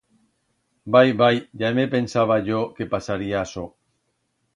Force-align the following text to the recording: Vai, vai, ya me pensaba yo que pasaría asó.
Vai, 0.95 1.09
vai, 1.19 1.35
ya 1.63 1.69
me 1.77 1.85
pensaba 1.95 2.37
yo 2.47 2.59
que 2.79 2.89
pasaría 2.95 3.37
asó. 3.43 3.65